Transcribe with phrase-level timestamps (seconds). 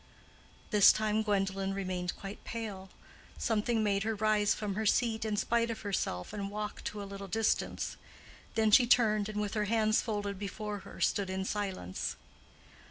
[0.71, 2.89] This time Gwendolen remained quite pale.
[3.37, 7.05] Something made her rise from her seat in spite of herself and walk to a
[7.05, 7.97] little distance.
[8.55, 12.15] Then she turned and with her hands folded before her stood in silence.